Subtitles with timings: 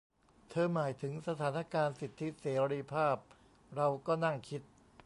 [0.49, 3.17] เธอหมายถึงสถานการณ์สิทธิเสรีภาพ
[3.75, 4.61] เราก็นั่งคิด